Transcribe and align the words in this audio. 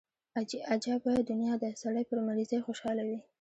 عجبه 0.73 1.13
دنيا 1.29 1.53
ده 1.61 1.69
سړى 1.81 2.03
پر 2.09 2.17
مريضۍ 2.27 2.59
خوشاله 2.65 3.03
وي. 3.09 3.19